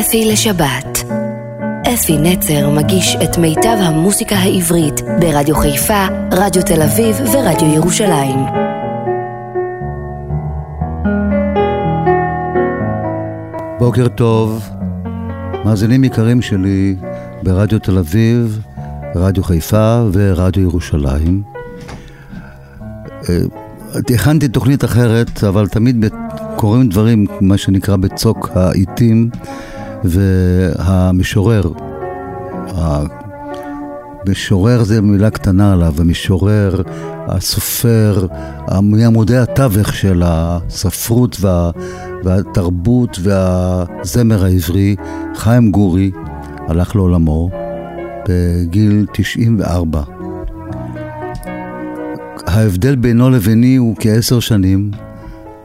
[0.00, 1.04] אפי לשבת.
[1.94, 8.38] אפי נצר מגיש את מיטב המוסיקה העברית ברדיו חיפה, רדיו תל אביב ורדיו ירושלים.
[13.78, 14.68] בוקר טוב,
[15.64, 16.96] מאזינים יקרים שלי
[17.42, 18.60] ברדיו תל אביב,
[19.14, 21.42] רדיו חיפה ורדיו ירושלים.
[23.28, 23.38] אה,
[24.14, 26.04] הכנתי תוכנית אחרת, אבל תמיד
[26.56, 29.30] קורים דברים, מה שנקרא בצוק העיתים,
[30.04, 31.62] והמשורר,
[34.26, 36.82] המשורר זה מילה קטנה עליו, המשורר,
[37.26, 38.26] הסופר,
[38.82, 41.70] מעמודי התווך של הספרות וה,
[42.24, 44.96] והתרבות והזמר העברי,
[45.34, 46.10] חיים גורי,
[46.68, 47.50] הלך לעולמו
[48.28, 50.02] בגיל 94.
[52.46, 54.90] ההבדל בינו לביני הוא כעשר שנים,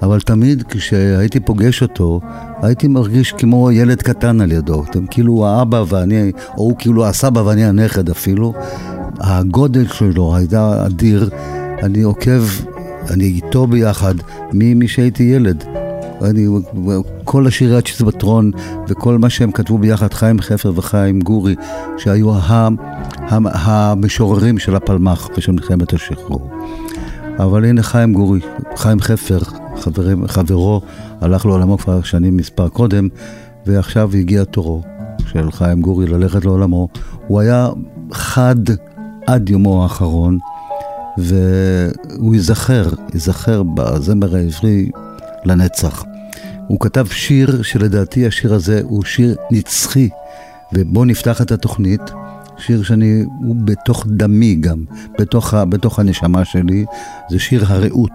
[0.02, 2.20] אבל תמיד כשהייתי פוגש אותו,
[2.64, 4.84] הייתי מרגיש כמו ילד קטן על ידו.
[4.90, 8.54] אתם כאילו האבא ואני, או הוא כאילו הסבא ואני הנכד אפילו.
[9.20, 11.30] הגודל שלו הייתה אדיר.
[11.84, 12.44] אני עוקב,
[13.10, 14.16] אני איתו ביחד,
[14.54, 15.64] ממי שהייתי ילד.
[16.22, 16.48] אני,
[17.24, 18.52] כל השירי הצ'יזבטרון
[18.88, 21.56] וכל מה שהם כתבו ביחד, חיים חפר וחיים גורי,
[21.98, 22.32] שהיו
[23.30, 26.50] המשוררים של הפלמ"ח ושל מלחמת השחרור.
[27.40, 28.40] אבל הנה חיים גורי,
[28.76, 29.40] חיים חפר,
[29.78, 30.82] חברים, חברו,
[31.24, 33.08] הלך לעולמו כבר שנים מספר קודם,
[33.66, 34.82] ועכשיו הגיע תורו
[35.28, 36.88] של חיים גורי ללכת לעולמו.
[37.28, 37.70] הוא היה
[38.12, 38.56] חד
[39.28, 40.38] עד יומו האחרון,
[41.18, 44.92] והוא ייזכר, ייזכר בזמר העברי
[45.46, 46.04] לנצח.
[46.68, 50.10] הוא כתב שיר שלדעתי השיר הזה הוא שיר נצחי,
[51.06, 52.02] נפתח את התוכנית.
[52.58, 54.84] שיר שאני, הוא בתוך דמי גם,
[55.20, 56.86] בתוך, בתוך הנשמה שלי,
[57.30, 58.12] זה שיר הרעות,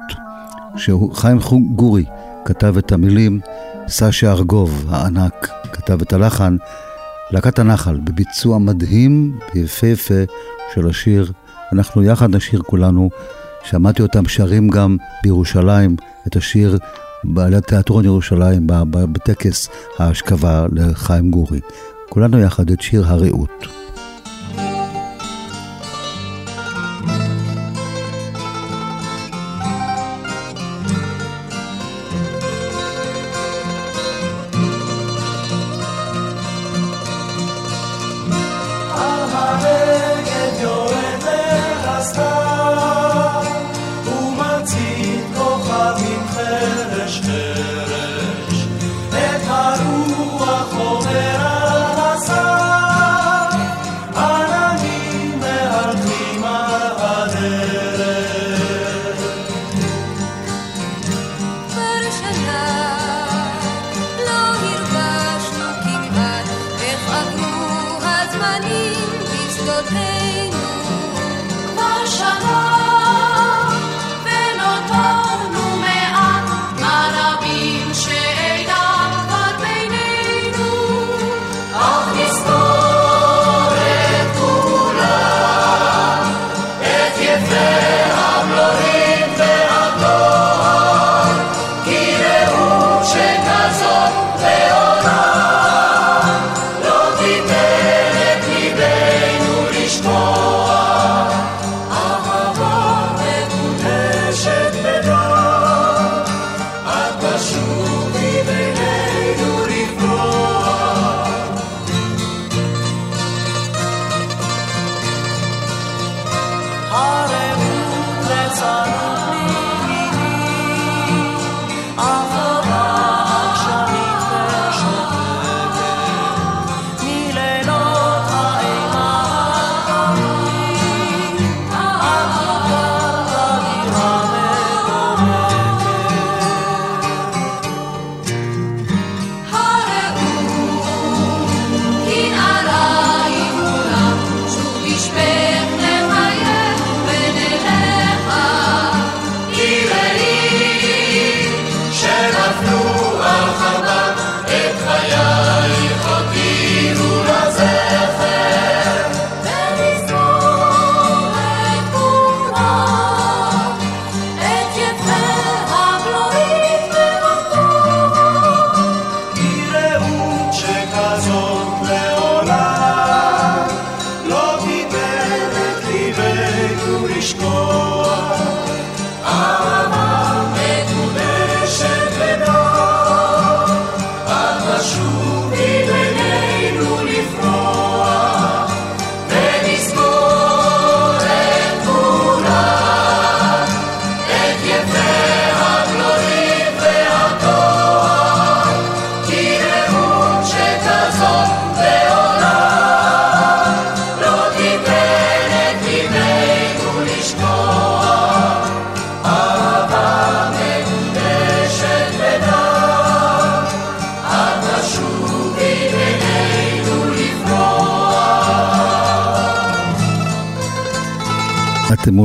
[0.76, 1.38] שחיים
[1.74, 2.04] גורי
[2.48, 3.40] כתב את המילים,
[3.88, 6.56] סשה ארגוב הענק כתב את הלחן,
[7.30, 10.22] להקת הנחל, בביצוע מדהים ויפהפה
[10.74, 11.32] של השיר.
[11.72, 13.10] אנחנו יחד נשיר כולנו,
[13.64, 16.78] שמעתי אותם שרים גם בירושלים את השיר
[17.24, 21.60] בעלי תיאטרון ירושלים, בטקס ההשכבה לחיים גורי.
[22.08, 23.77] כולנו יחד את שיר הרעות.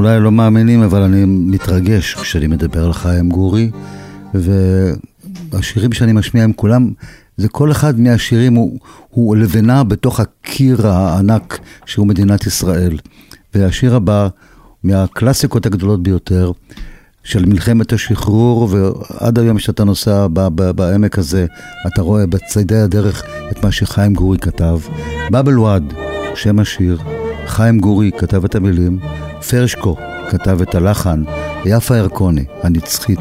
[0.04, 3.72] אולי לא מאמינים, אבל אני מתרגש כשאני מדבר על חיים גורי,
[4.34, 6.92] והשירים שאני משמיע הם כולם,
[7.38, 8.80] זה כל אחד מהשירים הוא,
[9.10, 12.98] הוא לבנה בתוך הקיר הענק שהוא מדינת ישראל.
[13.56, 14.28] והשיר הבא,
[14.84, 16.52] מהקלאסיקות הגדולות ביותר,
[17.24, 20.28] של מלחמת השחרור, ועד היום שאתה נוסע
[20.76, 21.46] בעמק הזה,
[21.88, 24.80] אתה רואה בצדי הדרך את מה שחיים גורי כתב.
[25.32, 25.84] באבל וואד,
[26.36, 26.98] שם השיר,
[27.54, 29.00] חיים גורי כתב את המילים,
[29.50, 29.96] פרשקו
[30.30, 31.24] כתב את הלחן,
[31.66, 33.20] יפה ירקוני, הנצחית,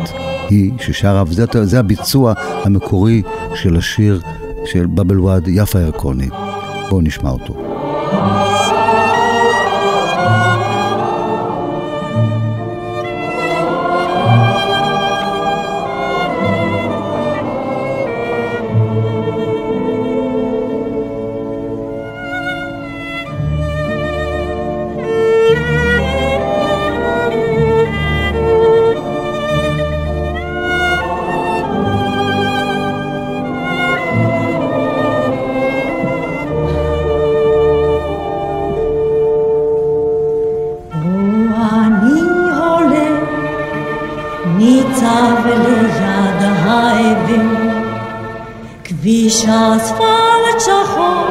[0.48, 2.32] היא ששרה, וזה זה הביצוע
[2.64, 3.22] המקורי
[3.54, 4.20] של השיר
[4.64, 6.28] של באבל וואד, יפה ירקוני.
[6.90, 7.54] בואו נשמע אותו.
[49.42, 51.21] چاس فال چخو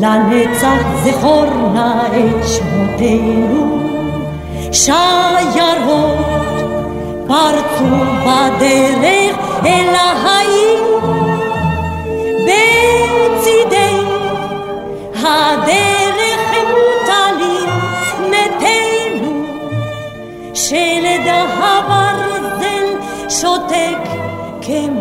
[0.00, 1.44] לנצח זכור
[1.74, 3.78] נא את שמותינו,
[4.72, 6.16] שיירות
[7.26, 9.36] פרצו בדרך
[9.66, 10.84] אל החיים,
[12.44, 14.00] בצידי
[15.14, 17.70] הדרך הם מוטלים
[18.30, 19.44] מתינו,
[20.54, 21.26] שלד
[21.58, 22.86] הברזל
[23.28, 23.98] שותק
[24.62, 24.99] כמו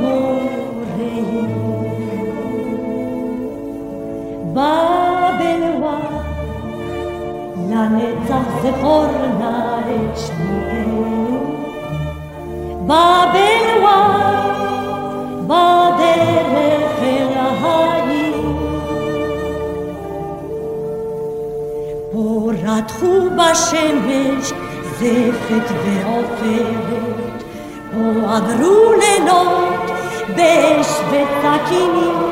[22.66, 24.52] רתחו בשמש
[24.98, 27.44] זפת ועופרת,
[27.92, 29.90] פה עברו לילות
[30.36, 32.30] באש וסכינים,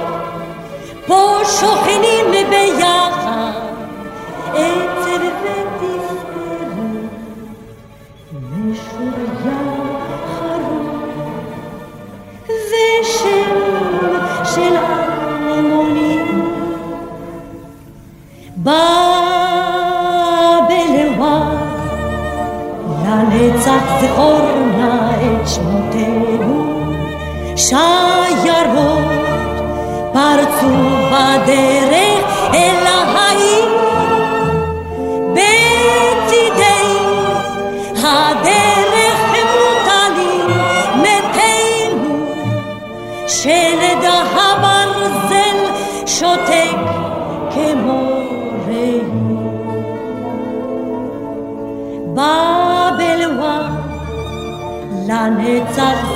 [1.07, 3.03] פה שוכנים ביחד
[23.06, 24.42] לנצח זכור
[24.78, 26.84] נא את שמותינו,
[27.56, 29.06] שיירות
[30.14, 30.74] פרצו
[31.12, 31.97] בדרך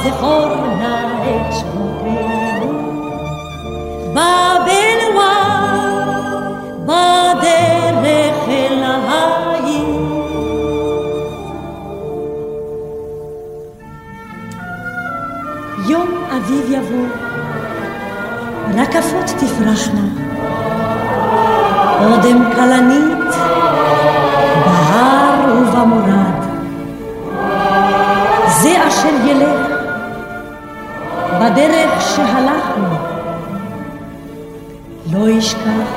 [0.02, 3.02] לנצח זכור נא את שמותינו.
[4.14, 5.34] בבלווה,
[6.86, 10.02] בדרך אל העיר.
[15.88, 17.08] יום אביב יבוא,
[18.78, 20.08] רקפות תפרחנה,
[22.02, 23.36] אודם כלנית,
[24.66, 26.42] בהר ובמורד.
[28.62, 29.61] זה אשר ילך
[31.42, 32.96] בדרך שהלכנו,
[35.14, 35.92] לא ישכח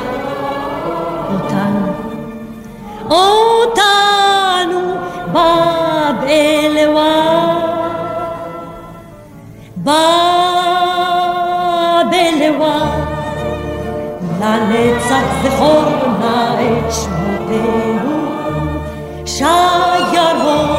[1.33, 1.93] אותנו,
[3.11, 4.81] אותנו
[5.33, 7.57] בב אלוה,
[9.77, 9.93] בב
[12.15, 12.81] אלוה,
[14.41, 15.85] לנצח זכור
[16.21, 18.17] נא את שמותינו,
[19.27, 20.74] שיירות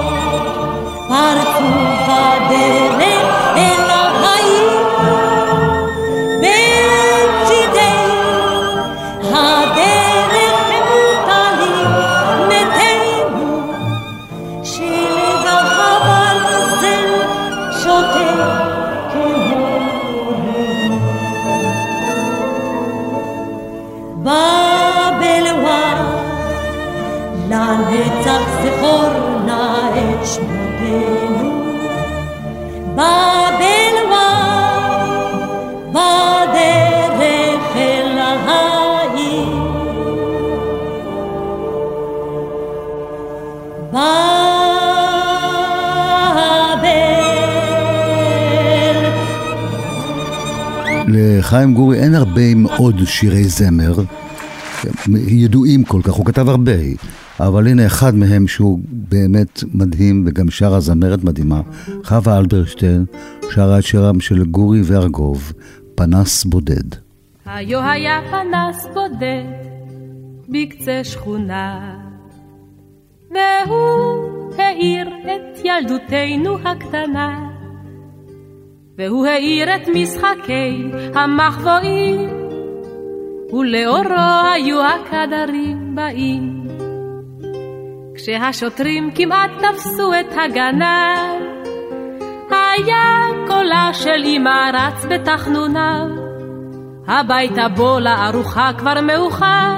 [51.45, 53.93] לחיים גורי אין הרבה מאוד שירי זמר,
[55.27, 56.71] ידועים כל כך, הוא כתב הרבה,
[57.39, 61.61] אבל הנה אחד מהם שהוא באמת מדהים, וגם שרה זמרת מדהימה,
[62.03, 63.05] חווה אלברשטיין,
[63.51, 65.53] שרה את שירם של גורי וארגוב,
[65.95, 66.95] פנס בודד.
[67.45, 69.43] היו היה פנס בודד
[70.49, 71.95] בקצה שכונה,
[73.31, 77.54] והוא האיר את ילדותנו הקטנה.
[78.97, 82.29] והוא האיר את משחקי המחבואים,
[83.53, 86.67] ולאורו היו הקדרים באים.
[88.15, 91.55] כשהשוטרים כמעט תפסו את הגנב,
[92.51, 96.07] היה קולה של אמא רץ בתחנוניו.
[97.07, 99.75] הביתה בוא לארוחה כבר מאוחר,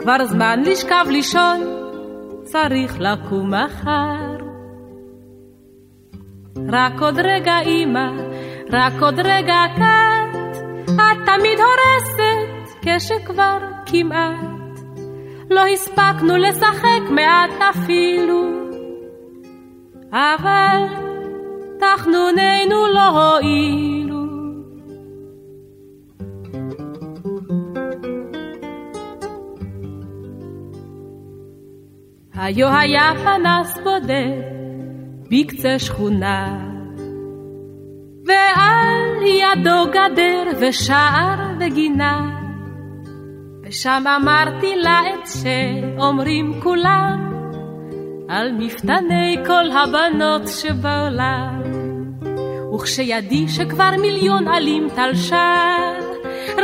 [0.00, 1.60] כבר זמן לשכב לישון,
[2.42, 4.38] צריך לקום מחר.
[6.72, 8.10] רק עוד רגע אמא,
[8.72, 10.38] רק עוד רגע קט,
[10.84, 14.58] את תמיד הורסת כשכבר כמעט.
[15.50, 18.42] לא הספקנו לשחק מעט אפילו,
[20.12, 20.82] אבל
[21.78, 24.18] תחנוננו לא הועילו.
[32.34, 34.42] היו היה פנס בודד
[35.30, 36.68] בקצה שכונה,
[38.28, 42.30] ועל ידו גדר ושער וגינה,
[43.62, 47.32] ושם אמרתי לה את שאומרים כולם,
[48.28, 51.62] על מפתני כל הבנות שבעולם.
[52.74, 55.66] וכשידי שכבר מיליון עלים תלשה,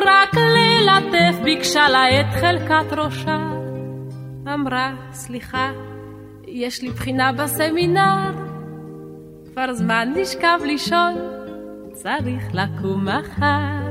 [0.06, 3.38] רק ללטף ביקשה לה את חלקת ראשה.
[4.54, 5.70] אמרה, סליחה,
[6.46, 8.32] יש לי בחינה בסמינר,
[9.52, 11.14] כבר זמן לשכב לישון,
[11.94, 13.90] צריך לקום מחר.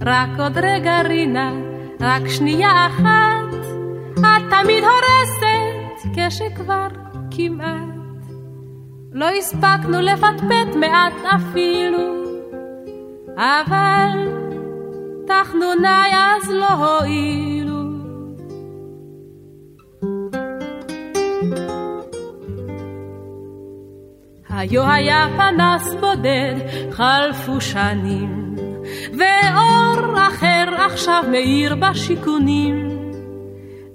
[0.00, 1.52] רק עוד רגע רינה,
[2.00, 3.58] רק שנייה אחת,
[4.18, 6.88] את תמיד הורסת כשכבר
[7.30, 7.98] כמעט.
[9.12, 12.24] לא הספקנו לפטפט מעט אפילו,
[13.36, 14.28] אבל
[15.26, 17.77] תחנוני אז לא הועילו.
[24.58, 26.54] היו היה פנס בודד,
[26.90, 28.54] חלפו שנים,
[29.12, 32.88] ואור אחר עכשיו מאיר בשיכונים,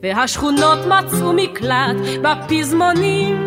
[0.03, 3.43] והשכונות מצאו מקלט בפזמונים,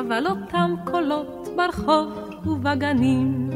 [0.00, 2.08] אבל אותם קולות ברחוב
[2.46, 3.50] ובגנים.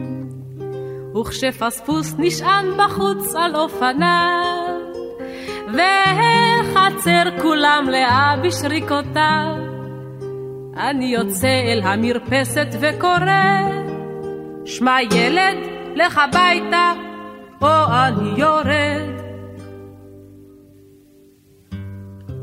[1.21, 4.81] וכשפספוס נשען בחוץ על אופניו,
[5.75, 9.74] והחצר כולם לאה בשריקותיו,
[10.77, 13.71] אני יוצא אל המרפסת וקורא,
[14.65, 15.57] שמע ילד,
[15.95, 16.93] לך הביתה,
[17.63, 19.15] או אני יורד.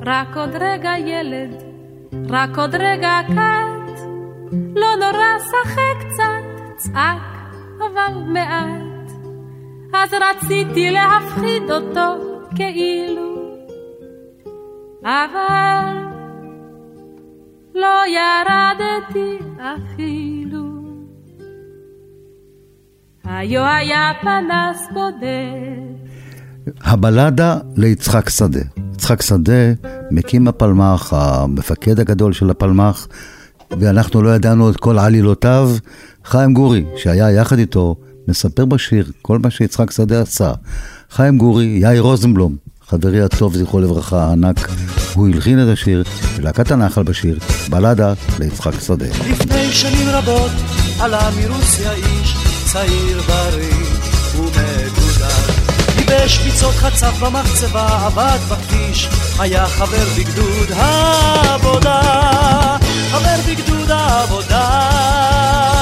[0.05, 1.63] רק עוד רגע ילד,
[2.29, 4.01] רק עוד רגע קט,
[4.75, 9.11] לא נורא, שחק קצת, צעק, אבל מעט.
[9.93, 12.23] אז רציתי להפחיד אותו
[12.55, 13.35] כאילו,
[15.03, 16.10] אבל
[17.75, 20.63] לא ירדתי אפילו.
[23.23, 26.01] היו היה פנס בודד.
[26.81, 28.59] הבלדה ליצחק שדה.
[28.93, 29.73] יצחק שדה,
[30.11, 33.07] מקים הפלמ"ח, המפקד הגדול של הפלמ"ח,
[33.71, 35.71] ואנחנו לא ידענו את כל עלילותיו.
[36.25, 37.95] חיים גורי, שהיה יחד איתו,
[38.27, 40.51] מספר בשיר כל מה שיצחק שדה עשה.
[41.09, 42.55] חיים גורי, יאיר רוזנבלום,
[42.91, 44.69] חברי הטוב, זכרו לברכה, הענק,
[45.13, 46.03] הוא הלחין את השיר,
[46.35, 49.05] ולהקת הנחל בשיר, בלדה ליצחק שדה.
[49.05, 50.51] לפני שנים רבות
[50.99, 53.85] עלה מרוסיה איש צעיר בריא
[54.35, 55.51] ומגודר.
[55.97, 62.01] ייבש פיצות חצף במחצבה, עבד בכביש, היה חבר בגדוד העבודה,
[63.11, 65.80] חבר בגדוד העבודה.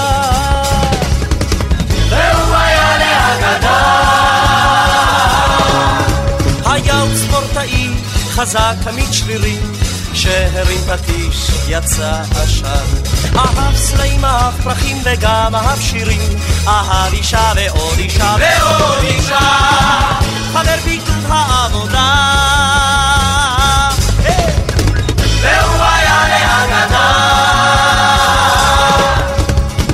[8.42, 9.58] חזק תמיד שרירי,
[10.14, 12.86] שהרים פטיש יצא עשן.
[13.36, 19.40] אהב סלעים, אהב פרחים וגם אהב שירים, אהב אישה ועוד אישה ועוד אישה,
[20.54, 22.14] חבר ביטול העבודה.
[24.26, 24.50] אה.
[25.42, 27.12] והוא היה להגדה.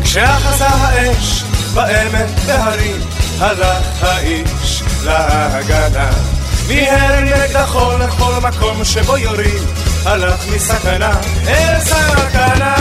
[0.04, 3.02] כשאחזה האש בעמק בהרים,
[3.40, 6.35] הלך האיש להגנה
[6.68, 9.64] מיהר נגדכו לכל מקום שבו יורים,
[10.06, 11.12] הלך מסכנה
[11.48, 12.76] אל סכנה.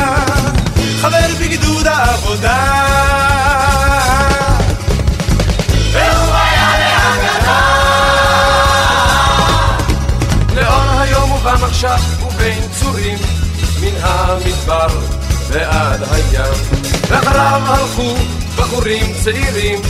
[1.01, 2.65] חבר בגדוד העבודה.
[5.93, 7.61] והוא היה להגנה.
[10.55, 13.19] לאור היום ובמחשב ובין צורים,
[13.81, 14.87] מן המדבר
[15.49, 16.55] ועד הים.
[17.09, 18.15] ואחריו הלכו
[18.57, 19.81] בחורים צעירים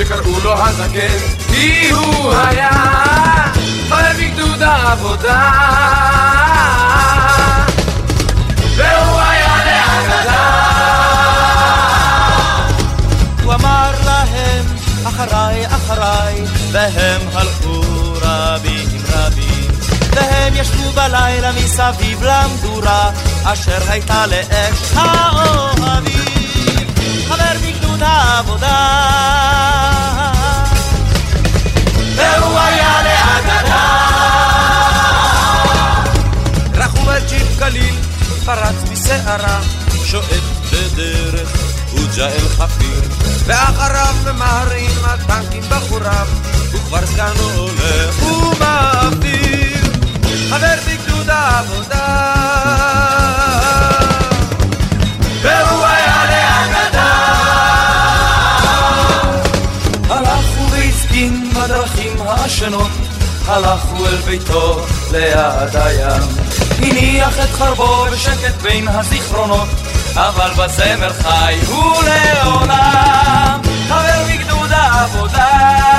[0.00, 2.70] שקראו לו הזקן כי הוא היה
[3.88, 5.50] חייב בגדוד העבודה.
[8.76, 10.60] והוא היה לאגדה
[13.44, 14.64] הוא אמר להם
[15.04, 17.80] אחריי אחריי והם הלכו
[18.22, 19.70] רבים רבים.
[20.12, 23.10] והם ישבו בלילה מסביב למדורה
[23.44, 26.29] אשר הייתה לאש האוהבים
[28.00, 29.00] בגדוד העבודה.
[32.16, 33.86] והוא היה לאגדה.
[36.74, 37.94] רחום הג'יפ קליל
[38.44, 39.60] פרץ בסערה,
[40.04, 40.24] שועט
[40.72, 41.48] בדרך
[41.90, 43.02] חוג'ה אל חפיר,
[43.44, 46.26] ואחריו ממהרים הטנקים בחוריו,
[46.72, 49.84] וכבר סגנו הולך ומעביר.
[50.50, 52.00] חבר בגדוד העבודה
[62.50, 62.90] העשנות
[63.46, 66.22] הלכו אל ביתו ליד הים.
[66.78, 69.68] הניח את חרבו בשקט בין הזיכרונות
[70.14, 73.60] אבל בזמר חי הוא לעולם.
[73.88, 75.89] חבר בגדוד העבודה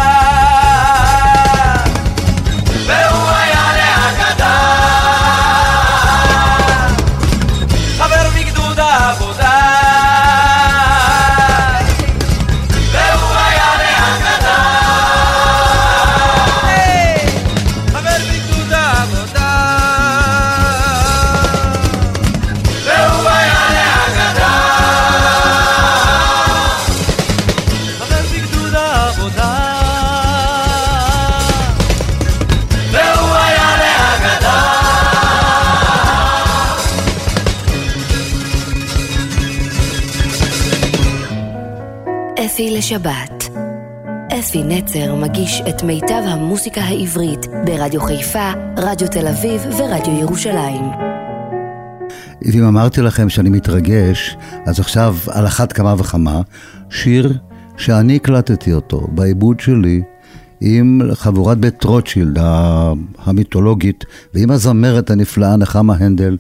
[42.92, 43.50] לשבת.
[44.40, 50.86] אפי נצר מגיש את מיטב המוסיקה העברית ברדיו חיפה, רדיו תל אביב ורדיו ירושלים.
[52.54, 56.42] אם אמרתי לכם שאני מתרגש, אז עכשיו על אחת כמה וכמה,
[56.90, 57.38] שיר
[57.78, 60.02] שאני הקלטתי אותו בעיבוד שלי
[60.62, 62.38] עם חבורת בית רוטשילד
[63.20, 66.38] המיתולוגית ועם הזמרת הנפלאה נחמה הנדל.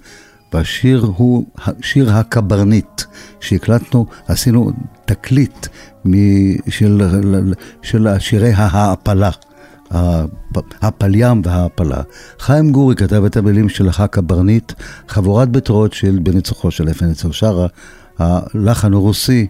[0.53, 1.45] והשיר הוא
[1.81, 3.01] שיר הקברניט
[3.39, 4.71] שהקלטנו, עשינו
[5.05, 5.67] תקליט
[6.69, 7.01] של,
[7.81, 9.29] של שירי ההעפלה,
[10.81, 12.01] הפלי"ם וההעפלה.
[12.39, 14.73] חיים גורי כתב את המילים של הקברניט,
[15.07, 17.67] חבורת בית רוטשילד בניצוחו של אפי נצר שרה,
[18.19, 19.47] הלחן הרוסי,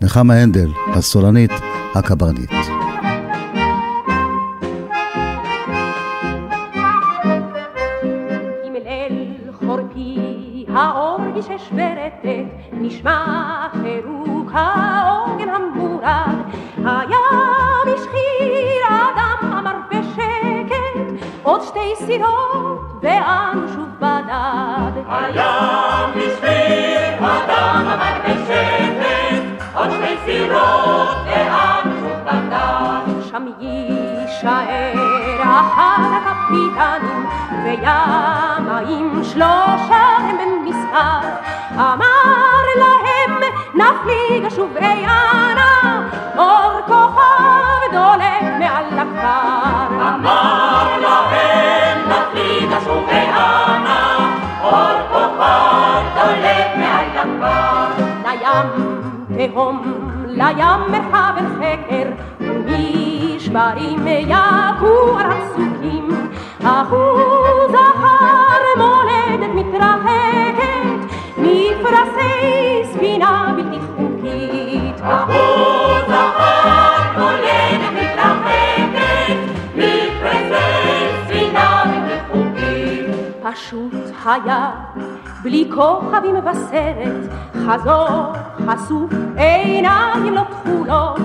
[0.00, 1.50] נחמה הנדל, הסולנית,
[1.94, 2.50] הקברניט.
[11.40, 12.26] האורגיש ורטט,
[12.72, 16.36] נשמע פירוק העוגן המורד.
[16.76, 25.02] הים השחיר, האדם אמר בשקט, עוד שתי סירות, ואנו שוב בדד.
[25.08, 33.30] הים השחיר, האדם אמר בשקט, עוד שתי סירות, ואנו שוב בדד.
[33.30, 33.46] שם
[34.42, 37.26] יישאר אחד הקפיטנים,
[37.64, 41.26] וימים שלושה הם במשחק.
[41.74, 43.40] אמר להם,
[43.74, 46.02] נפליג שוב איינה,
[46.36, 49.94] אור כוכב דולק מעל הכפר.
[50.14, 54.18] אמר להם, נפליג שוב איינה,
[54.62, 58.04] אור כוכב דולק מעל הכפר.
[58.24, 59.82] לים תהום,
[60.26, 61.59] לים מרחב אל
[63.50, 64.06] נשברים
[65.18, 66.08] על הפסוקים,
[66.64, 75.00] אחוז אחר מולדת מתרחקת, מפרשי ספינה בלתי חוקית.
[75.02, 79.36] אחוז אחר מולדת מתרחקת,
[79.74, 83.16] מפרשי ספינה בלתי חוקית.
[83.42, 84.70] פשוט היה
[85.42, 87.32] בלי כוכבים בסרט,
[87.66, 88.32] חזור
[88.66, 91.20] חשוף, עיניים לא תכולות,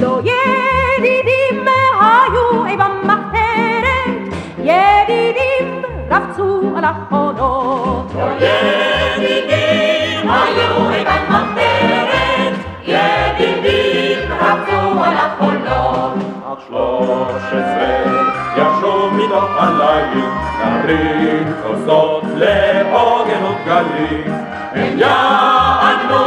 [0.00, 1.37] לא ידידים
[4.68, 8.12] ידידים רבצו על החולות.
[8.40, 16.28] ידידים היו אי במחתרת, ידידים רבצו על החולות.
[16.58, 16.88] עשרה,
[18.56, 20.24] ישוב מתוך הליל,
[20.58, 24.32] נערים כוסות לעוגנות גלים.
[24.72, 26.24] הם יענו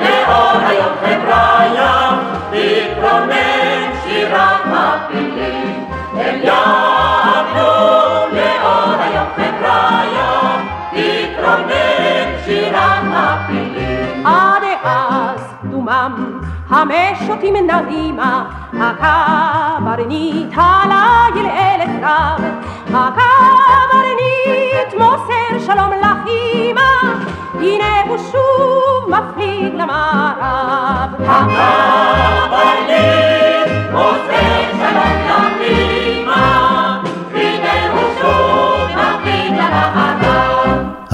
[0.00, 2.18] לאור היום חבריה,
[2.50, 4.66] תתרונן שירת
[16.84, 18.44] דומם המשוטים נרימה,
[18.80, 22.40] הקברניט הליל אל הקרב,
[22.94, 24.34] הקברניט
[24.98, 26.80] מוסר שלום לאימא,
[27.54, 31.10] הנה הוא שוב מפליג למערב.
[31.18, 31.64] הקברניט
[33.92, 36.03] מוסר שלום לאימא,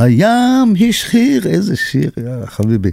[0.00, 2.90] הים השחיר, איזה שיר, יא חביבי.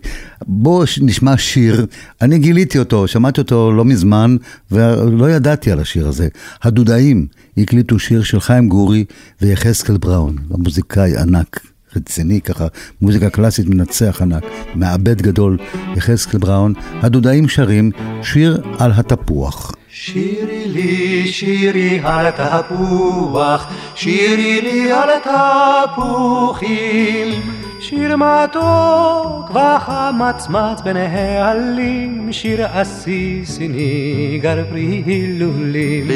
[0.48, 1.86] בוא נשמע שיר,
[2.22, 4.36] אני גיליתי אותו, שמעתי אותו לא מזמן,
[4.72, 6.28] ולא ידעתי על השיר הזה.
[6.63, 9.06] הדודאים הקליטו שיר של חיים גורי
[9.41, 11.60] ויחזקאל בראון, המוזיקאי ענק.
[11.96, 12.67] רציני ככה,
[13.02, 14.43] מוזיקה קלאסית מנצח ענק,
[14.76, 15.58] מעבד גדול,
[15.96, 17.91] יחזקאל בראון, הדודאים שרים
[18.24, 19.72] שיר על התפוח.
[19.91, 27.41] שירי לי, שירי על התפוח, שירי לי על התפוחים.
[27.80, 36.08] שיר מתוק וחמצמץ בין העלים, שיר עסיס ניגר פרי הילולים.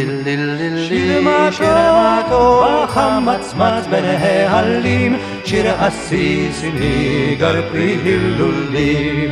[0.87, 9.31] שיר מתוק וחמצמץ בין העלים, שיר עסיס ניגר פרי הילולים.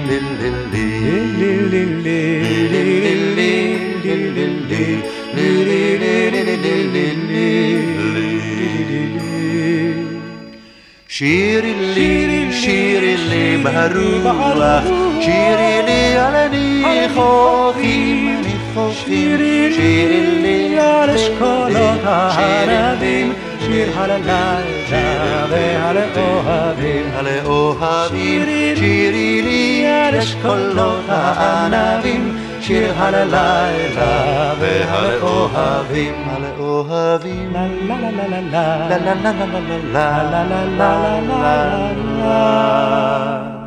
[11.08, 14.84] شيري لي شيري لي مهروبة
[15.21, 16.49] شيري لي على
[17.15, 18.29] خوفي
[19.05, 19.69] شيري
[20.41, 23.34] لي على شوكولاتة حلبين
[23.67, 32.38] شير على لا على أوهابين على أوهابين شيري لي على شوكولاتة حلبين
[32.69, 38.41] שיר על הלילה ועל האוהבים, על האוהבים, לה לה לה לה
[38.88, 39.73] לה לה לה לה
[40.23, 43.59] לה לה לה לה לה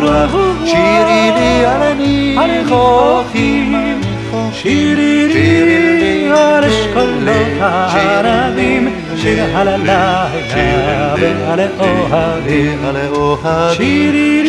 [0.00, 1.82] ברוח, שירי לי על
[2.36, 4.00] הניחוכים,
[4.52, 12.78] שירי לי על אשכולות הערבים, שיר על הלילה ועל האוהבים,
[13.76, 14.42] שירי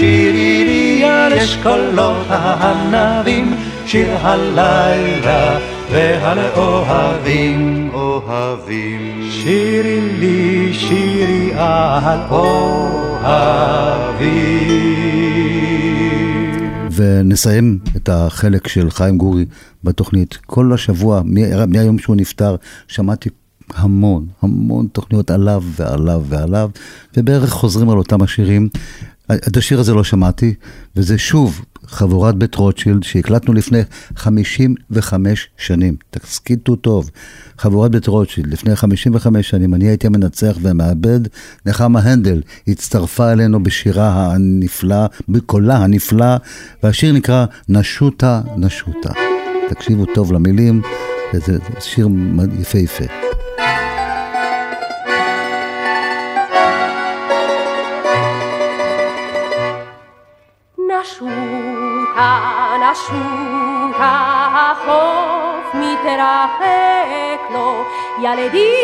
[0.65, 5.59] לי על אשכולות הענבים, שיר הלילה
[5.91, 9.19] ועל אוהבים, אוהבים.
[9.43, 13.19] שירי לי, שירי על אוהבים.
[16.99, 19.45] ונסיים את החלק של חיים גורי
[19.83, 20.37] בתוכנית.
[20.45, 21.21] כל השבוע,
[21.67, 22.55] מהיום שהוא נפטר,
[22.87, 23.29] שמעתי
[23.75, 26.69] המון, המון תוכניות עליו ועליו ועליו,
[27.17, 28.69] ובערך חוזרים על אותם השירים.
[29.31, 30.53] את השיר הזה לא שמעתי,
[30.95, 33.79] וזה שוב חבורת בית רוטשילד שהקלטנו לפני
[34.15, 35.95] 55 שנים.
[36.09, 37.09] תסכיתו טוב.
[37.57, 41.19] חבורת בית רוטשילד, לפני 55 שנים, אני הייתי המנצח והמעבד,
[41.65, 46.35] נחמה הנדל הצטרפה אלינו בשירה הנפלא, בקולה הנפלא,
[46.83, 49.09] והשיר נקרא נשוטה נשוטה.
[49.69, 50.81] תקשיבו טוב למילים,
[51.33, 52.09] זה שיר
[52.59, 53.05] יפהפה.
[62.19, 64.13] נשוטה, נשוטה,
[64.53, 67.83] החוף מתרחק לו,
[68.21, 68.75] ילדי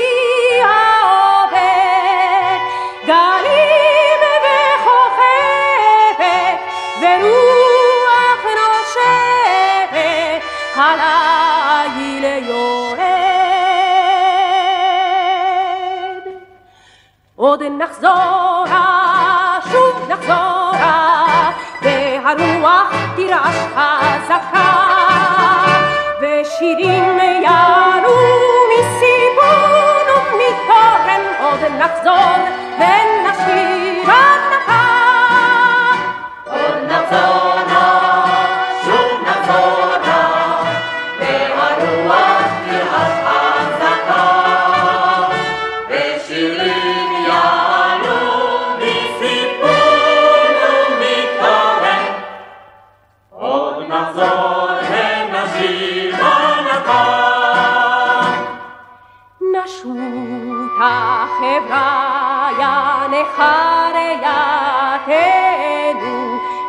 [0.63, 2.59] העובד,
[3.05, 6.59] גלים וכוכבת,
[7.01, 10.41] ורוח נושבת,
[10.75, 13.05] הליל יורד.
[17.35, 18.85] עוד נחזורה,
[19.71, 24.71] שוב נחזורה, והרוח תרעש חזקה
[26.21, 28.17] ושירים יעלו
[28.71, 32.47] מסיבון ומתורם עוד נחזור
[32.77, 34.85] ונשיר עד נקה
[36.45, 37.44] עוד נחזור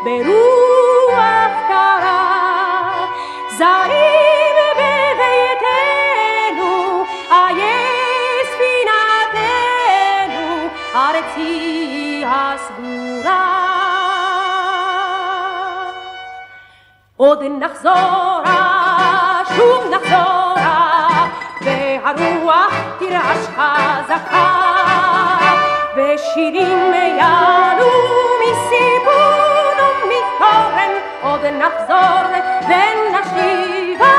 [0.07, 3.07] ברוח קרה,
[3.49, 6.73] זרים בביתנו,
[7.31, 7.79] איה
[8.53, 9.69] ספינתנו,
[10.95, 13.47] ארצי הסגורה.
[17.17, 18.63] עוד נחזורה,
[19.57, 21.27] שוב נחזורה,
[21.61, 24.49] והרוח תרעש חזקה,
[25.97, 29.06] ושירים יעלו ומתורן,
[31.37, 32.23] עוד נחזור
[32.69, 34.16] ונשיב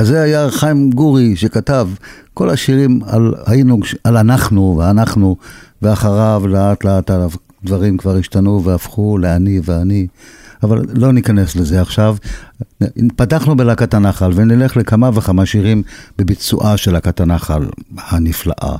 [0.00, 1.88] אז זה היה חיים גורי שכתב
[2.34, 5.36] כל השירים על, היינו, על אנחנו ואנחנו,
[5.82, 10.06] ואחריו לאט לאט הדברים כבר השתנו והפכו לאני ואני.
[10.62, 12.16] אבל לא ניכנס לזה עכשיו.
[13.16, 15.82] פתחנו בלהקת הנחל ונלך לכמה וכמה שירים
[16.18, 18.76] בביצועה של להקת הנחל הנפלאה.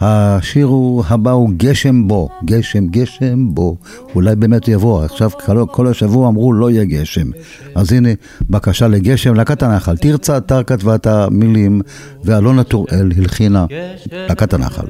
[0.00, 3.76] השיר הוא, הבא הוא גשם בו, גשם, גשם בו.
[4.14, 7.30] אולי באמת יבוא, עכשיו כל, כל השבוע אמרו לא יהיה גשם.
[7.74, 8.08] אז הנה,
[8.50, 9.96] בקשה לגשם, להקת הנחל.
[9.96, 11.82] תרצה אתר כתבה את המילים,
[12.24, 13.66] ואלונה טוראל הלחינה
[14.12, 14.86] להקת הנחל.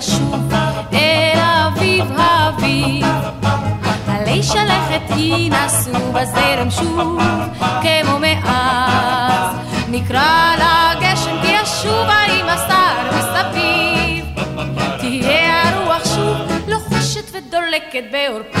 [0.00, 0.52] ישוב
[0.92, 3.06] אל אביב האביב.
[4.08, 7.20] עלי שלכת ינסו בזרם שוב
[7.82, 9.56] כמו מאז.
[9.88, 14.24] נקרא לגשם כי ישובה עם השר מסביב.
[14.98, 18.58] תהיה הרוח שוב לוחשת ודולקת בעורפה.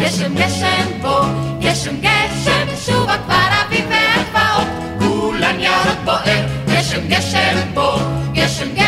[0.00, 1.24] גשם גשם בוא,
[1.60, 4.68] גשם גשם שובה כבר אביב והגבעות.
[4.98, 7.98] כולן ירוק בוער, גשם גשם בוא,
[8.32, 8.87] גשם גשם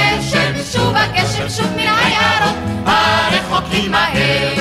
[1.10, 4.54] שובה גשם שוב מן היערות, הרחוקים מהר.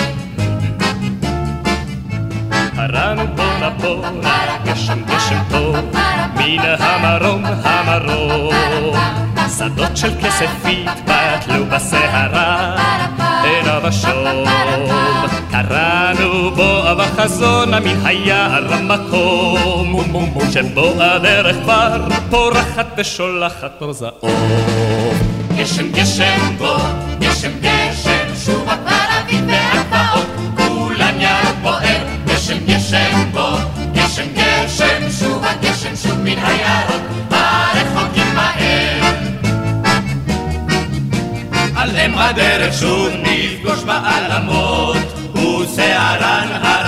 [2.78, 5.76] הרענו בונה בונה, גשם גשם טוב,
[6.36, 8.96] מן המרום המרום.
[9.58, 12.76] שדות של כסף התפתלו בסערה,
[13.44, 14.50] עיניו השוב.
[15.52, 20.04] קראנו בו בחזון מן היער המקום,
[20.54, 25.29] שבו הדרך כבר פורחת ושולחת אור זעום.
[25.60, 26.78] גשם גשם בוא,
[27.20, 30.26] גשם גשם שובה כבר אביב והגבעות,
[30.58, 33.58] כולן ירוק בוער, גשם גשם בוא,
[33.94, 39.14] גשם גשם שובה גשם שוב מן היערות, הרחוקים מהר.
[41.76, 44.98] על אם הדרך שוב נפגוש בעלמות,
[45.36, 46.79] ושערן הרטוב.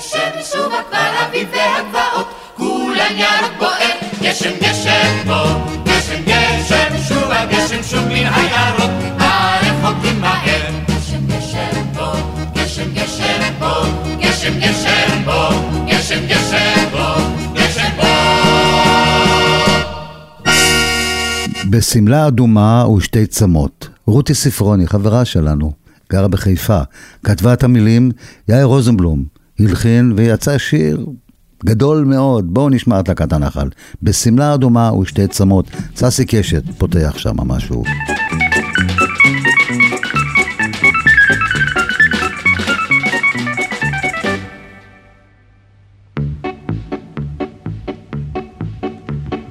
[0.00, 2.26] גשם גשם שובה כבר אביב והגבעות.
[2.56, 5.50] כולן ירוק בוער, גשם גשם בוא,
[5.84, 10.70] גשם גשם שובה גשם שוב מן היערות, הרחוקים מהר.
[10.88, 12.14] גשם גשם בוא,
[12.54, 13.84] גשם גשם בוא,
[14.20, 15.20] גשם גשם.
[21.70, 23.88] בשמלה אדומה ושתי צמות.
[24.06, 25.72] רותי ספרוני, חברה שלנו,
[26.12, 26.80] גרה בחיפה,
[27.24, 28.10] כתבה את המילים,
[28.48, 31.06] יאיר רוזנבלום, הלחין ויצא שיר
[31.64, 32.54] גדול מאוד.
[32.54, 33.68] בואו נשמע את להקת הנחל.
[34.02, 35.70] בשמלה אדומה ושתי צמות.
[35.96, 37.84] ססי קשת פותח שם משהו.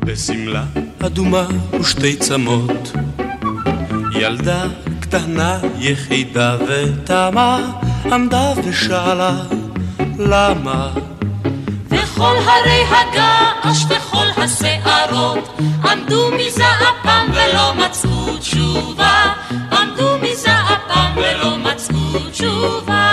[0.05, 0.65] בשמלה
[0.99, 1.47] אדומה
[1.79, 2.91] ושתי צמות,
[4.19, 4.63] ילדה
[4.99, 7.71] קטנה יחידה ותמה
[8.11, 9.41] עמדה ושאלה
[10.19, 10.89] למה?
[11.89, 15.59] וכל הרי הגעש וכל השערות
[15.91, 19.33] עמדו מזעפם ולא מצאו תשובה.
[19.71, 23.09] עמדו מזעפם ולא מצאו תשובה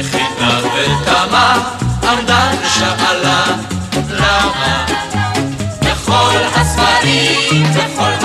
[0.00, 1.74] יחידה ותמה,
[2.08, 3.44] עמדה ושאלה,
[4.10, 4.86] למה?
[5.80, 8.19] בכל הספרים, בכל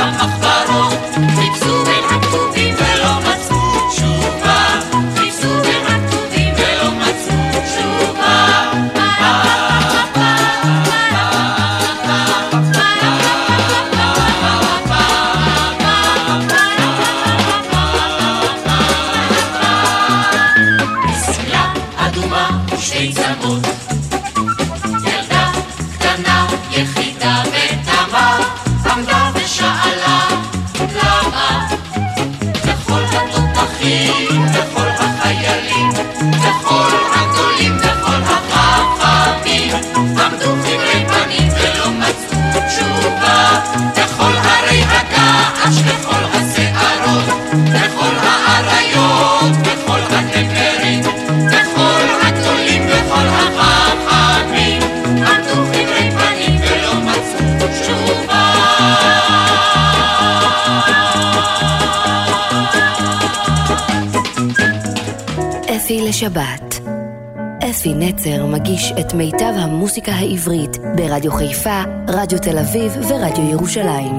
[68.86, 74.15] מגיש את מיטב המוסיקה העברית ברדיו חיפה, רדיו תל אביב ורדיו ירושלים.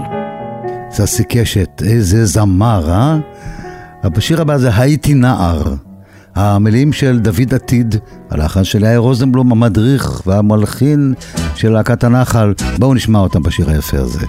[0.91, 3.17] ססי קשת, איזה זמר, אה?
[4.05, 5.75] בשיר הבא זה הייתי נער.
[6.35, 7.95] המילים של דוד עתיד,
[8.31, 11.15] הלחן של יאיר רוזנבלום המדריך והמלחין
[11.55, 12.55] של להקת הנחל.
[12.79, 14.27] בואו נשמע אותם בשיר היפה הזה.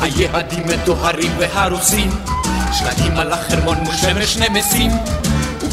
[0.00, 2.10] היעדים מטוהרים והרוסים,
[2.72, 4.90] שלטים על החרמון מול שמש נמסים,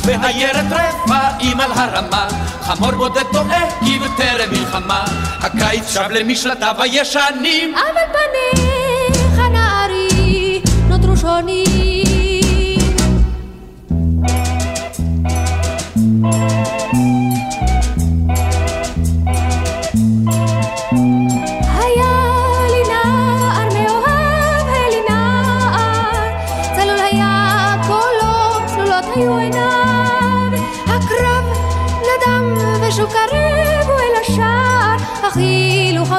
[0.03, 2.27] ובהיירת רפאים על הרמה,
[2.61, 5.05] חמור בודד טועה כי בטרם מלחמה,
[5.39, 7.75] הקיץ שב למשלטיו הישנים.
[7.75, 12.31] אבל פניך נערי נותרו שונים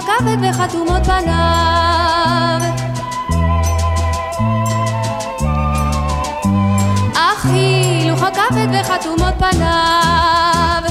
[0.02, 2.60] הכבד וחתומות פניו.
[7.14, 10.82] אך הילוך הכבד וחתומות פניו.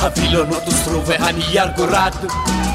[0.00, 2.14] הווילונות הוסרו והנייר גורד,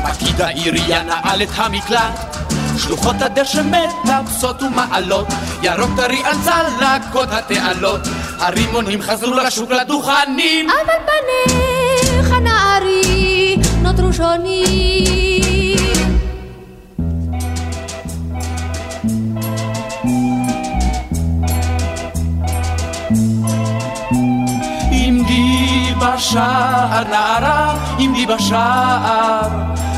[0.04, 2.36] פקיד העירייה נעל את המקלט.
[2.78, 5.28] שלוחות הדשא מטפסות ומעלות,
[5.62, 8.02] ירוק טרי על צלקות התעלות.
[8.40, 10.70] הרימונים חזרו לשוק לדוכנים.
[10.70, 11.74] אבל פניך
[14.16, 14.66] שונים.
[24.92, 29.50] עמדי בשער נערה, עמדי בשער,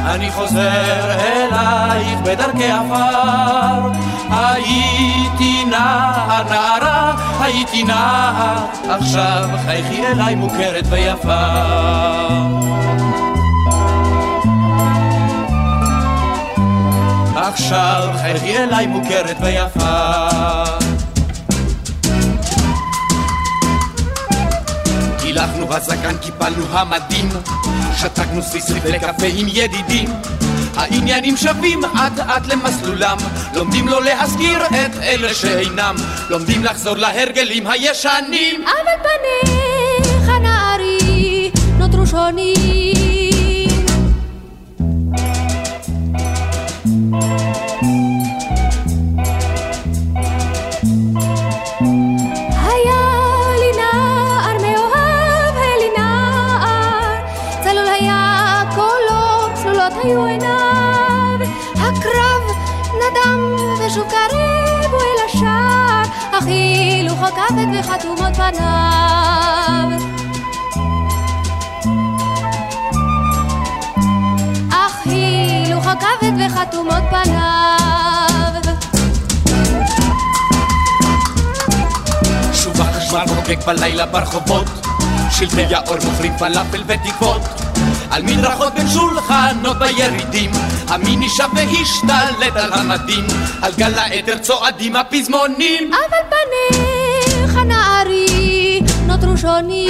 [0.05, 3.91] אני חוזר אלייך בדרכי עפר.
[4.29, 11.37] הייתי נער נערה, הייתי נער, עכשיו חייכי אליי מוכרת ויפה.
[17.47, 19.97] עכשיו חייכי אליי מוכרת ויפה.
[25.21, 27.29] הילכנו בזקן, קיפלנו המדים,
[27.97, 30.09] שתקנו סביסריף לקפה עם ידידים.
[30.75, 33.17] העניינים שווים אט אט למסלולם,
[33.53, 35.95] לומדים לא להזכיר את אלה שאינם,
[36.29, 38.63] לומדים לחזור להרגלים הישנים.
[38.63, 42.96] אבל פניך נערי נותרו שונים.
[67.67, 69.89] הכבד וחתומות פניו.
[74.71, 78.61] אך הילוך הכבד וחתומות פניו.
[82.53, 84.67] שוב החשמל חוגג בלילה ברחובות,
[85.31, 87.41] שלטי האור מוכרים פלאפל ותקוות.
[88.11, 90.51] על מדרכות בין שולחנות בירידים,
[90.87, 93.25] המיני שב והשתלט על המדים,
[93.61, 95.91] על גל העדר צועדים הפזמונים.
[95.93, 96.96] אבל פניך
[97.67, 99.87] νεανάρι νοτρουσονί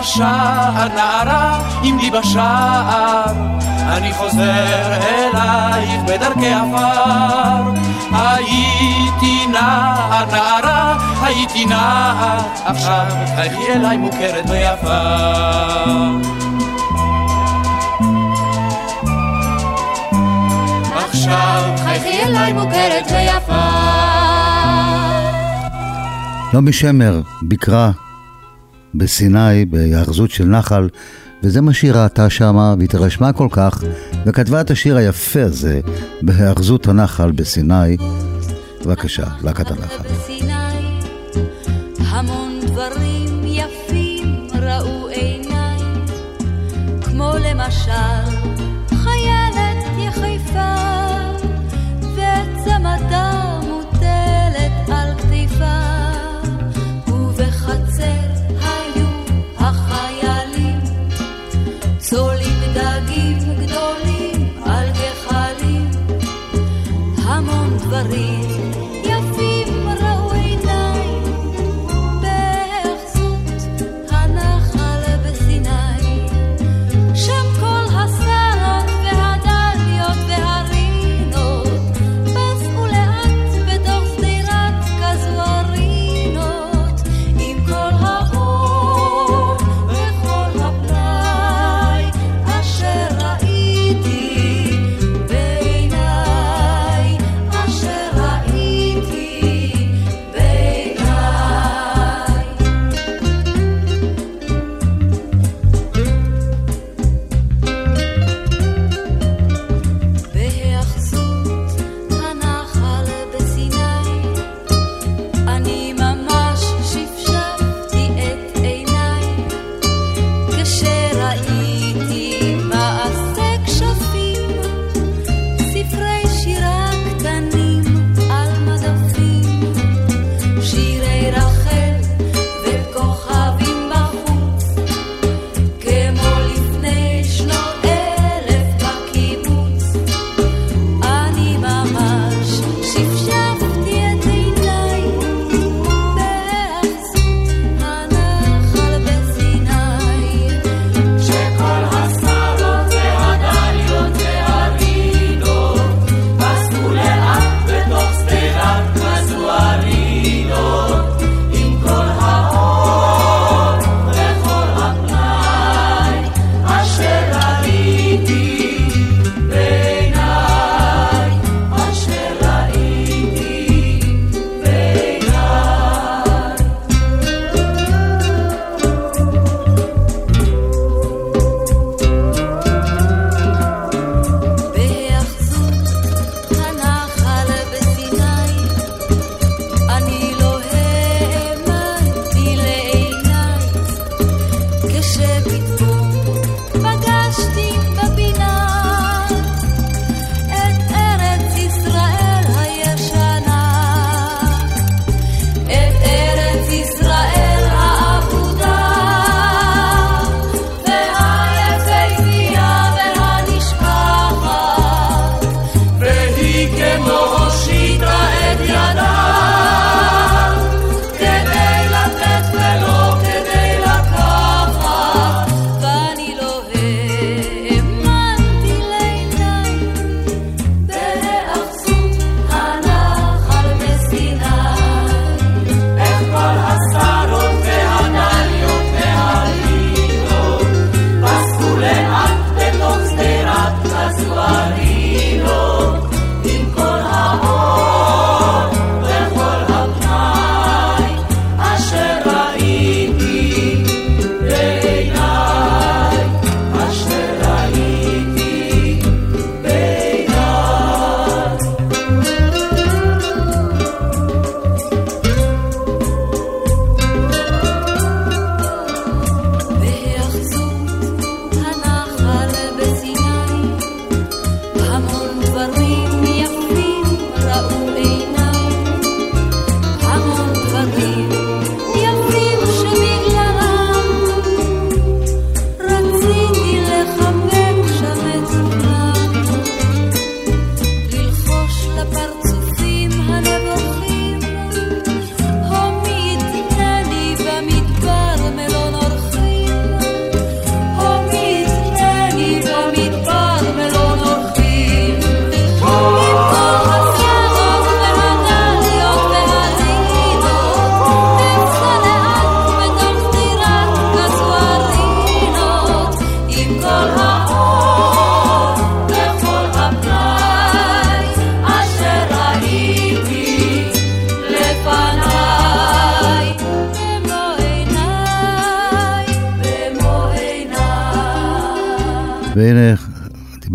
[0.00, 3.32] בשער, נערה עמדי בשער,
[3.88, 7.97] אני חוזר אלייך בדרכי עפר.
[8.12, 13.06] הייתי נער נערה הייתי נער עכשיו
[13.36, 14.98] חייכי אליי מוכרת ויפה.
[26.54, 27.90] נעמי שמר ביקרה
[28.94, 30.88] בסיני בהיאחזות של נחל,
[31.42, 33.82] וזה מה שהיא ראתה שמה, והתרשמה כל כך,
[34.26, 35.80] וכתבה את השיר היפה הזה
[36.22, 37.96] בהיאחזות הנחל בסיני.
[38.84, 40.57] בבקשה, להקת הנחל.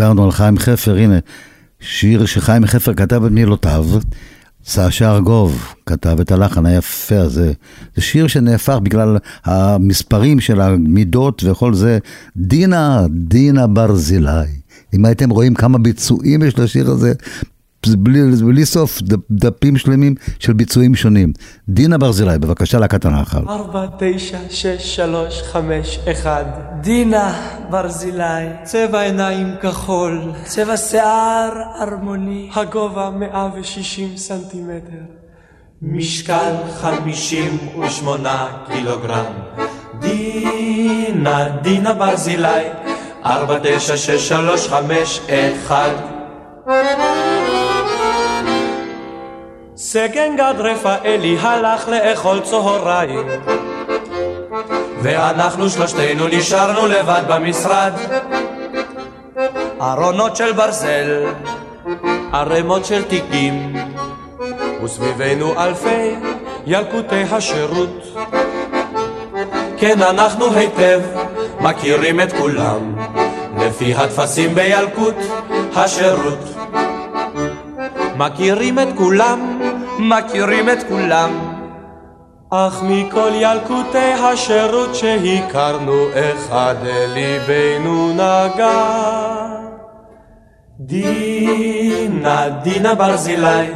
[0.03, 1.19] דיברנו על חיים חפר, הנה,
[1.79, 3.85] שיר שחיים חפר כתב את מילותיו,
[4.65, 7.53] סשה ארגוב כתב את הלחן היפה הזה.
[7.95, 11.99] זה שיר שנהפך בגלל המספרים של המידות וכל זה.
[12.37, 14.45] דינה, דינה ברזילי.
[14.93, 17.13] אם הייתם רואים כמה ביצועים יש לשיר הזה, זה
[17.87, 21.33] בלי, בלי סוף דפ, דפים שלמים של ביצועים שונים.
[21.69, 23.41] דינה ברזילי, בבקשה, להקת הנחל.
[23.49, 26.45] 4, 9, 6, 3, 5, 1.
[26.81, 27.33] דינה
[27.69, 35.03] ברזילי, צבע עיניים כחול, צבע שיער ארמוני, הגובה 160 סנטימטר.
[35.81, 39.33] משקל 58 קילוגרם.
[39.99, 42.63] דינה, דינה ברזילי,
[43.25, 45.19] 4, 9, 6, 3, 5,
[45.67, 46.13] 1.
[49.77, 53.27] סגן גד רפאלי הלך לאכול צהריים.
[55.01, 57.93] ואנחנו שלושתנו נשארנו לבד במשרד.
[59.81, 61.25] ארונות של ברזל,
[62.33, 63.75] ערימות של תיקים
[64.83, 66.15] וסביבנו אלפי
[66.65, 68.03] ילקוטי השירות.
[69.77, 71.01] כן, אנחנו היטב
[71.59, 72.95] מכירים את כולם
[73.57, 75.15] לפי הטפסים בילקוט
[75.75, 76.53] השירות.
[78.17, 79.52] מכירים את כולם
[80.03, 81.53] מכירים את כולם.
[82.49, 86.75] אך מכל ילקוטי השירות שהכרנו, אחד
[87.13, 89.63] ליבנו נגע.
[90.79, 93.67] דינה, דינה ברזילי,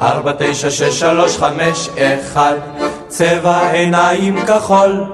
[0.00, 2.54] ארבע, תשע, שש, שלוש, חמש, אחד,
[3.08, 5.04] צבע עיניים כחול,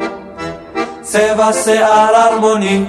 [1.00, 2.84] צבע שיער הרמוני,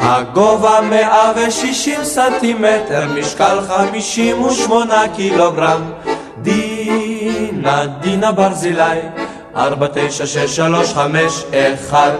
[0.00, 5.82] הגובה 160 סנטימטר, משקל 58 קילוגרם.
[6.42, 9.00] דינה, דינה ברזילי,
[9.56, 12.12] 496351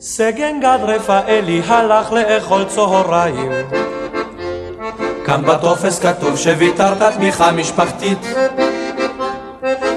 [0.00, 3.52] סגן גד רפאלי הלך לאכול צהריים.
[5.24, 8.18] כאן בטופס כתוב שוויתרת תמיכה משפחתית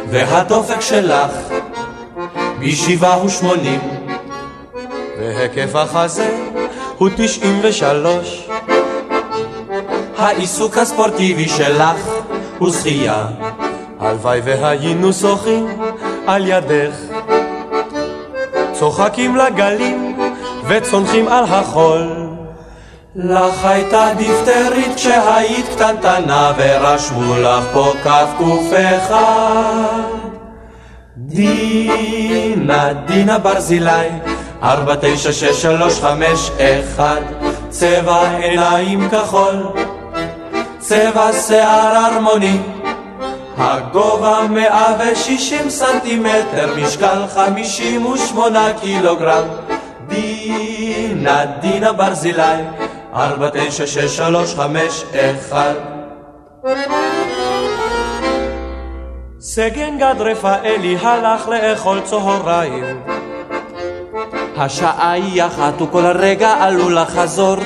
[0.10, 1.32] והדופק שלך
[2.60, 3.80] בשבעה ושמונים
[5.20, 6.38] והיקף החזה
[6.98, 8.45] הוא תשעים ושלוש.
[10.18, 12.10] העיסוק הספורטיבי שלך
[12.58, 13.26] הוא שחייה.
[14.00, 15.68] הלוואי והיינו שוחים
[16.28, 16.96] על ידך.
[18.74, 20.18] צוחקים לגלים
[20.68, 22.30] וצונחים על החול.
[23.16, 30.02] לך הייתה דיפטרית כשהיית קטנטנה ורשמו לך פה כף קוף אחד.
[31.18, 34.10] דינה, דינה ברזילי
[34.64, 37.22] ארבע, תשע, שש, שלוש, חמש, אחד,
[37.70, 39.64] צבע עיניים כחול,
[40.88, 42.58] צבע שיער הרמוני,
[43.58, 49.44] הגובה מאה ושישים סנטימטר, משקל חמישים ושמונה קילוגרם,
[50.08, 52.64] דינה, דינה ברזילי,
[53.14, 55.74] ארבע, תשע, שש, שלוש, חמש, אחד.
[59.40, 63.02] סגן גד רפאלי הלך לאכול צהריים
[64.58, 67.58] השעה היא אחת וכל רגע עלול לחזור.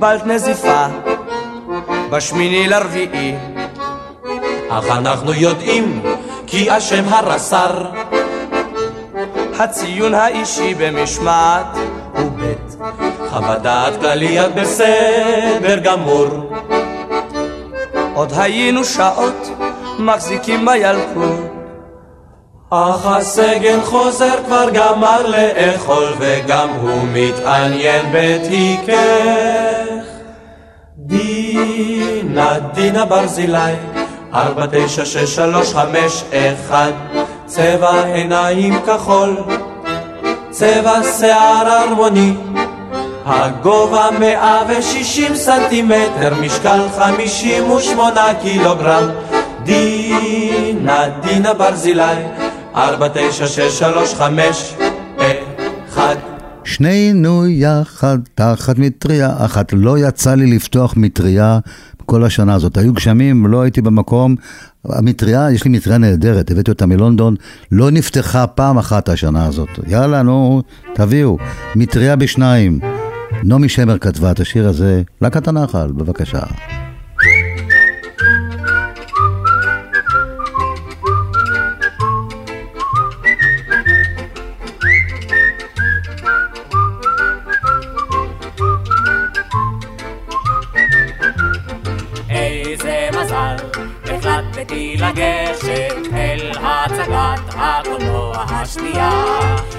[0.00, 0.86] קיבלת נזיפה
[2.10, 3.34] בשמיני לרביעי,
[4.68, 6.02] אך אנחנו יודעים
[6.46, 7.84] כי אשם הרס"ר.
[9.58, 11.66] הציון האישי במשמעת
[12.16, 12.54] הוא ב',
[13.30, 16.52] חוות דעת כללי את בסדר גמור.
[18.14, 19.48] עוד היינו שעות
[19.98, 21.60] מחזיקים בילקוט
[22.70, 29.89] אך הסגן חוזר כבר גמר לאכול וגם הוא מתעניין בתיקך.
[31.60, 33.72] דינה, דינה ברזילי,
[34.34, 36.92] ארבע, תשע, שש, שלוש, חמש, אחד,
[37.46, 39.36] צבע עיניים כחול,
[40.50, 42.34] צבע שיער הרמוני,
[43.26, 49.08] הגובה מאה ושישים סנטימטר, משקל חמישים ושמונה קילוגרם,
[49.62, 52.02] דינה, דינה ברזילי,
[52.76, 54.74] ארבע, תשע, שש, שלוש, חמש,
[55.88, 56.29] אחד.
[56.64, 59.72] שנינו יחד תחת מטריה אחת.
[59.72, 61.58] לא יצא לי לפתוח מטריה
[62.06, 62.76] כל השנה הזאת.
[62.76, 64.34] היו גשמים, לא הייתי במקום.
[64.84, 67.34] המטריה, יש לי מטריה נהדרת, הבאתי אותה מלונדון,
[67.72, 69.68] לא נפתחה פעם אחת השנה הזאת.
[69.86, 70.62] יאללה, נו,
[70.94, 71.38] תביאו.
[71.76, 72.80] מטריה בשניים.
[73.44, 76.40] נעמי שמר כתבה את השיר הזה, להקת הנחל, בבקשה.
[95.10, 99.10] לגשת אל הצגת הקולנוע השנייה.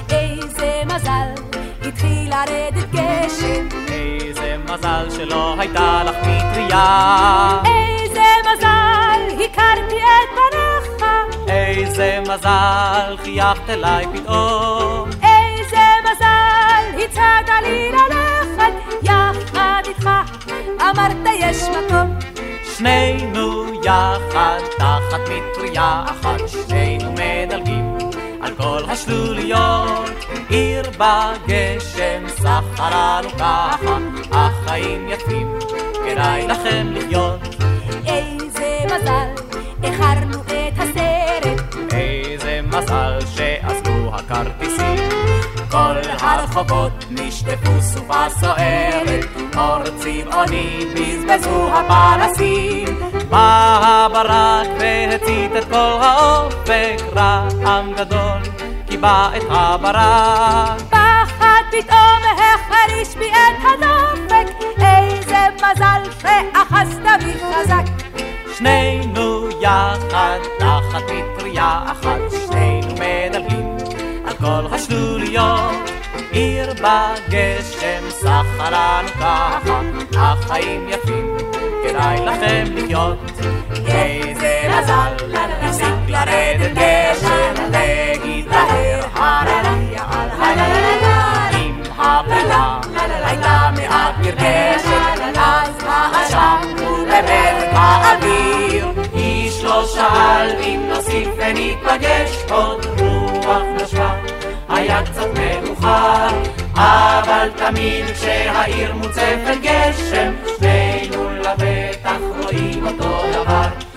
[0.10, 1.44] איזה מזל,
[1.88, 3.68] התחיל לרדת גשם.
[3.88, 7.62] איזה מזל שלא הייתה לך מטריה.
[7.66, 11.06] איזה מזל, הכרתי את פניך.
[11.48, 15.10] איזה מזל, חייכת אליי פתאום.
[15.10, 18.74] איזה מזל, הצעת לי ללכת
[19.04, 20.10] יחד איתך.
[20.82, 22.31] אמרת יש מקום.
[22.82, 27.98] שנינו יחד תחת מטריה אחת, שנינו מדלגים
[28.42, 30.12] על כל השלוליות.
[30.50, 33.98] עיר בגשם סחרנו ככה,
[34.32, 35.60] החיים יפים,
[36.06, 37.56] כדאי לכם לחיות.
[38.06, 39.28] איזה מזל,
[39.84, 41.76] איחרנו את הסרט.
[41.94, 44.71] איזה מזל שאזלו הכרטיסים.
[45.72, 49.26] כל הרחובות נשטפו סופה סוערת,
[49.58, 53.00] אור צבעוני בזבזו הפנסים.
[53.30, 58.42] בא הברק והצית את כל האופק, רעם גדול
[58.90, 60.82] קיבע את הברק.
[60.90, 64.48] פחד פתאום החריש בי את הדופק,
[64.80, 67.84] איזה מזל שאחזת בי חזק.
[68.58, 72.41] שנינו יחד תחת מטריה אחת,
[74.42, 75.92] כל השלוליות.
[76.32, 79.82] עיר בגשם סחרנו ככה,
[80.18, 81.38] החיים יפים,
[81.84, 83.18] כדאי לכם לחיות.
[83.88, 91.04] איזה מזל, הפסיק לרדת גשם, והתלהר הרקיע על הלב.
[91.54, 92.80] עם הפרידה
[93.26, 98.88] הייתה מעט נרגשת, אז העשן הוא במזג האוויר.
[99.16, 104.16] איש לא שאל אם נוסיף וניפגש, עוד רוח נשבה,
[104.82, 106.28] היה קצת מאוחר.
[106.76, 113.91] אבל תמיד כשהעיר מוצפת גשם, שנינו לבטח רואים אותו דבר.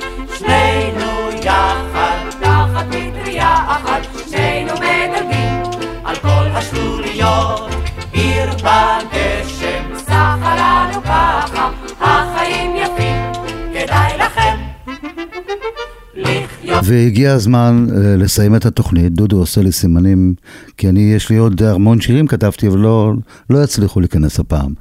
[16.84, 20.34] והגיע הזמן אה, לסיים את התוכנית, דודו עושה לי סימנים,
[20.76, 23.12] כי אני, יש לי עוד המון שירים כתבתי, אבל לא,
[23.50, 24.74] לא יצליחו להיכנס הפעם.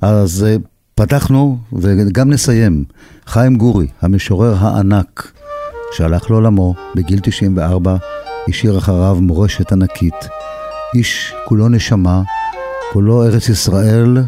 [0.00, 0.56] אז אה,
[0.94, 2.84] פתחנו, וגם נסיים.
[3.26, 5.32] חיים גורי, המשורר הענק,
[5.96, 7.96] שהלך לעולמו בגיל 94,
[8.48, 10.28] השאיר אחריו מורשת ענקית.
[10.94, 12.22] איש כולו נשמה,
[12.92, 14.18] כולו ארץ ישראל,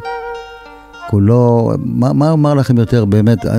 [1.10, 3.58] כולו, מה, מה אומר לכם יותר, באמת, אה,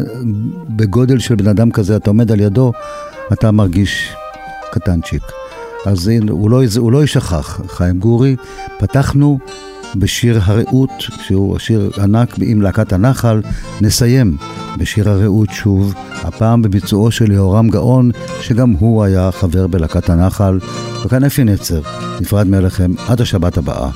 [0.69, 2.71] בגודל של בן אדם כזה, אתה עומד על ידו,
[3.33, 4.13] אתה מרגיש
[4.71, 5.23] קטנצ'יק.
[5.85, 8.35] אז הנה, הוא לא, הוא לא יישכח, חיים גורי.
[8.79, 9.39] פתחנו
[9.95, 13.41] בשיר הרעות, שהוא שיר ענק עם להקת הנחל.
[13.81, 14.37] נסיים
[14.77, 18.11] בשיר הרעות שוב, הפעם בביצועו של יהורם גאון,
[18.41, 20.59] שגם הוא היה חבר בלהקת הנחל.
[21.05, 21.81] וכאן אפי נצר,
[22.21, 23.89] נפרד מאליכם עד השבת הבאה.